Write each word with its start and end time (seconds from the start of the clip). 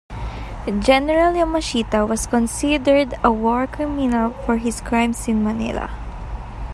General 0.79 1.35
Yamashita 1.35 2.09
was 2.09 2.25
considered 2.25 3.13
a 3.23 3.31
war 3.31 3.67
criminal 3.67 4.31
for 4.47 4.57
his 4.57 4.81
crimes 4.81 5.27
in 5.27 5.43
Manila. 5.43 5.91